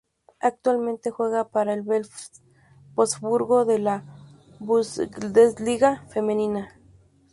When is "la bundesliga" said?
3.77-6.07